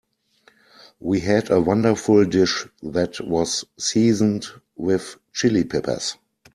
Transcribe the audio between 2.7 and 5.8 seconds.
that was seasoned with Chili